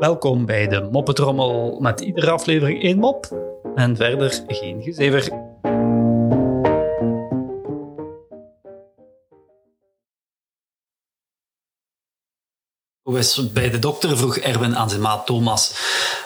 Welkom 0.00 0.46
bij 0.46 0.68
de 0.68 0.88
Moppetrommel 0.92 1.80
met 1.80 2.00
iedere 2.00 2.30
aflevering 2.30 2.82
één 2.82 2.98
mop 2.98 3.28
en 3.74 3.96
verder 3.96 4.42
geen 4.46 4.82
gezever. 4.82 5.48
Bij 13.52 13.70
de 13.70 13.78
dokter? 13.78 14.16
vroeg 14.16 14.36
Erwin 14.36 14.76
aan 14.76 14.88
zijn 14.90 15.00
maat 15.00 15.26
Thomas. 15.26 15.74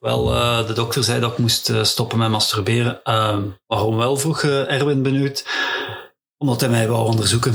Wel, 0.00 0.34
eh, 0.34 0.66
de 0.66 0.72
dokter 0.72 1.04
zei 1.04 1.20
dat 1.20 1.32
ik 1.32 1.38
moest 1.38 1.68
eh, 1.68 1.82
stoppen 1.82 2.18
met 2.18 2.30
masturberen. 2.30 3.02
Ehm, 3.02 3.42
waarom 3.66 3.96
wel? 3.96 4.16
vroeg 4.16 4.42
eh, 4.42 4.72
Erwin 4.72 5.02
benieuwd. 5.02 5.44
Omdat 6.38 6.60
hij 6.60 6.70
mij 6.70 6.88
wou 6.88 7.06
onderzoeken. 7.06 7.54